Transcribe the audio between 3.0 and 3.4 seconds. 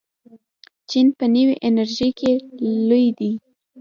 دی.